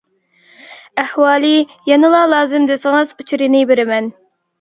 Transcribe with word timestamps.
ئەھۋالى 1.01 1.51
يەنىلا 1.89 2.21
لازىم 2.31 2.65
دېسىڭىز 2.71 3.13
ئۇچۇرىنى 3.21 3.63
بېرىمەن. 3.73 4.09